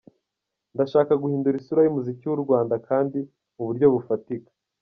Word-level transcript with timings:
Ndashaka 0.73 1.13
guhindura 1.21 1.55
isura 1.61 1.81
y’umuziki 1.83 2.25
w’u 2.27 2.39
Rwanda 2.43 2.75
kandi 2.87 3.19
mu 3.55 3.63
buryo 3.67 3.87
bufatika. 3.93 4.49